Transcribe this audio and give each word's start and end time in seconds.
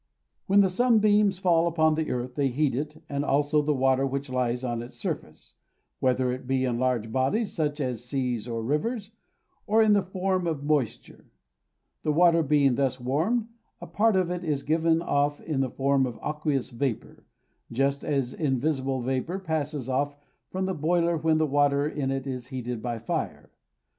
When 0.47 0.61
the 0.61 0.67
sunbeams 0.69 1.37
fall 1.37 1.67
upon 1.67 1.93
the 1.93 2.09
earth, 2.09 2.33
they 2.33 2.47
heat 2.47 2.73
it, 2.73 3.03
and 3.07 3.23
also 3.23 3.61
the 3.61 3.71
water 3.75 4.03
which 4.03 4.31
lies 4.31 4.63
on 4.63 4.81
its 4.81 4.95
surface, 4.95 5.53
whether 5.99 6.31
it 6.31 6.47
be 6.47 6.65
in 6.65 6.79
large 6.79 7.11
bodies, 7.11 7.53
such 7.53 7.79
as 7.79 8.03
seas 8.03 8.47
or 8.47 8.63
rivers, 8.63 9.11
or 9.67 9.83
in 9.83 9.93
the 9.93 10.01
form 10.01 10.47
of 10.47 10.63
moisture. 10.63 11.25
The 12.01 12.11
water 12.11 12.41
being 12.41 12.73
thus 12.73 12.99
warmed, 12.99 13.49
a 13.79 13.85
part 13.85 14.15
of 14.15 14.31
it 14.31 14.43
is 14.43 14.63
given 14.63 15.03
off 15.03 15.39
in 15.39 15.61
the 15.61 15.69
form 15.69 16.07
of 16.07 16.17
aqueous 16.25 16.71
vapour, 16.71 17.23
just 17.71 18.03
as 18.03 18.33
invisible 18.33 19.01
vapour 19.03 19.37
passes 19.37 19.87
off 19.87 20.17
from 20.49 20.67
a 20.67 20.73
boiler 20.73 21.15
when 21.15 21.37
the 21.37 21.45
water 21.45 21.87
in 21.87 22.09
it 22.09 22.25
is 22.25 22.47
heated 22.47 22.81
by 22.81 22.97
fire. 22.97 23.51